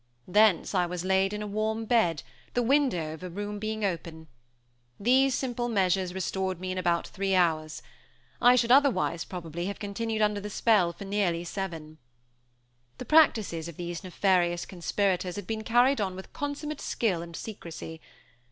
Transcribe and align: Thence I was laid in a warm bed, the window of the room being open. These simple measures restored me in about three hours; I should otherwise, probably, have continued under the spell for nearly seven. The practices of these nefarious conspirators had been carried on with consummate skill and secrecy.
Thence 0.27 0.73
I 0.73 0.87
was 0.87 1.05
laid 1.05 1.31
in 1.31 1.43
a 1.43 1.45
warm 1.45 1.85
bed, 1.85 2.23
the 2.55 2.63
window 2.63 3.13
of 3.13 3.19
the 3.19 3.29
room 3.29 3.59
being 3.59 3.85
open. 3.85 4.29
These 4.99 5.35
simple 5.35 5.69
measures 5.69 6.11
restored 6.11 6.59
me 6.59 6.71
in 6.71 6.79
about 6.79 7.05
three 7.09 7.35
hours; 7.35 7.83
I 8.41 8.55
should 8.55 8.71
otherwise, 8.71 9.23
probably, 9.23 9.67
have 9.67 9.77
continued 9.77 10.23
under 10.23 10.39
the 10.41 10.49
spell 10.49 10.91
for 10.91 11.05
nearly 11.05 11.43
seven. 11.43 11.99
The 12.97 13.05
practices 13.05 13.67
of 13.67 13.77
these 13.77 14.03
nefarious 14.03 14.65
conspirators 14.65 15.35
had 15.35 15.45
been 15.45 15.63
carried 15.63 16.01
on 16.01 16.15
with 16.15 16.33
consummate 16.33 16.81
skill 16.81 17.21
and 17.21 17.35
secrecy. 17.35 18.01